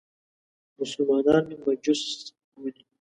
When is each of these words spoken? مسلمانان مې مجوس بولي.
مسلمانان 0.79 1.41
مې 1.49 1.55
مجوس 1.63 2.01
بولي. 2.53 2.83